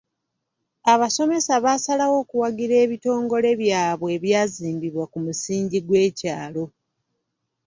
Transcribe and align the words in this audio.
Abasomesa 0.93 1.53
baasalawo 1.63 2.15
okuwagira 2.23 2.75
ebitongole 2.85 3.49
byabwe 3.61 4.09
ebyazimbibwa 4.17 5.03
ku 5.11 5.17
musingi 5.25 5.79
gw'ekyalo. 5.87 6.63